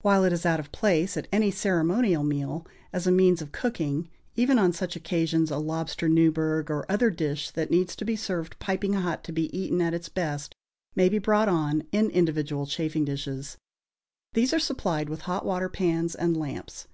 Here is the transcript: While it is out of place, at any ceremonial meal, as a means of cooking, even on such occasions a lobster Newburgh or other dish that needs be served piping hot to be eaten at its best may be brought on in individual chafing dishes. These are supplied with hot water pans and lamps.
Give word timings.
While 0.00 0.24
it 0.24 0.32
is 0.32 0.44
out 0.44 0.58
of 0.58 0.72
place, 0.72 1.16
at 1.16 1.28
any 1.30 1.52
ceremonial 1.52 2.24
meal, 2.24 2.66
as 2.92 3.06
a 3.06 3.12
means 3.12 3.40
of 3.40 3.52
cooking, 3.52 4.08
even 4.34 4.58
on 4.58 4.72
such 4.72 4.96
occasions 4.96 5.52
a 5.52 5.58
lobster 5.58 6.08
Newburgh 6.08 6.68
or 6.68 6.84
other 6.90 7.10
dish 7.10 7.52
that 7.52 7.70
needs 7.70 7.94
be 7.94 8.16
served 8.16 8.58
piping 8.58 8.94
hot 8.94 9.22
to 9.22 9.30
be 9.30 9.56
eaten 9.56 9.80
at 9.80 9.94
its 9.94 10.08
best 10.08 10.56
may 10.96 11.08
be 11.08 11.18
brought 11.20 11.48
on 11.48 11.84
in 11.92 12.10
individual 12.10 12.66
chafing 12.66 13.04
dishes. 13.04 13.56
These 14.32 14.52
are 14.52 14.58
supplied 14.58 15.08
with 15.08 15.20
hot 15.30 15.46
water 15.46 15.68
pans 15.68 16.16
and 16.16 16.36
lamps. 16.36 16.88